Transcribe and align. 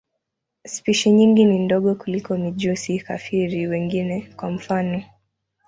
Spishi 0.65 1.11
nyingi 1.11 1.45
ni 1.45 1.59
ndogo 1.59 1.95
kuliko 1.95 2.37
mijusi-kafiri 2.37 3.67
wengine, 3.67 4.33
kwa 4.37 4.51
mfano. 4.51 5.03